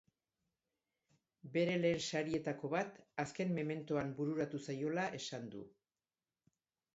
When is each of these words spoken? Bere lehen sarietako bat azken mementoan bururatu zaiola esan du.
Bere 1.57 1.75
lehen 1.83 2.01
sarietako 2.11 2.71
bat 2.75 2.97
azken 3.25 3.53
mementoan 3.59 4.11
bururatu 4.21 4.63
zaiola 4.67 5.05
esan 5.21 5.47
du. 5.53 5.63